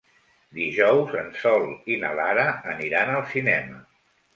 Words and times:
Dijous 0.59 1.13
en 1.21 1.29
Sol 1.43 1.69
i 1.97 2.01
na 2.07 2.13
Lara 2.23 2.49
aniran 2.77 3.17
al 3.23 3.27
cinema. 3.39 3.85